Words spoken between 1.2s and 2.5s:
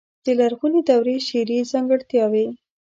شعري ځانګړتياوې.